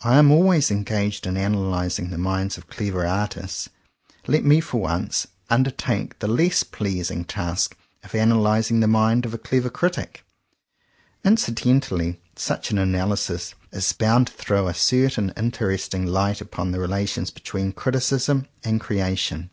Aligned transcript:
I 0.00 0.16
am 0.16 0.30
always 0.30 0.70
engaged 0.70 1.26
in 1.26 1.36
analyzing 1.36 2.08
the 2.08 2.16
minds 2.16 2.56
of 2.56 2.68
clever 2.70 3.06
artists; 3.06 3.68
let 4.26 4.46
me 4.46 4.62
for 4.62 4.80
once, 4.80 5.26
undertake 5.50 6.20
the 6.20 6.26
less 6.26 6.62
pleasing 6.62 7.22
task 7.26 7.76
of 8.02 8.14
analyzing 8.14 8.80
the 8.80 8.88
mind 8.88 9.26
of 9.26 9.34
a 9.34 9.38
clever 9.38 9.68
critic. 9.68 10.24
Incidentally 11.22 12.18
such 12.34 12.70
an 12.70 12.78
analysis 12.78 13.54
is 13.72 13.92
bound 13.92 14.28
to 14.28 14.32
throw 14.32 14.68
a 14.68 14.72
cer 14.72 15.10
tain 15.10 15.34
interesting 15.36 16.06
light 16.06 16.40
upon 16.40 16.70
the 16.70 16.80
relations 16.80 17.30
between 17.30 17.72
criticism 17.72 18.46
and 18.64 18.80
creation. 18.80 19.50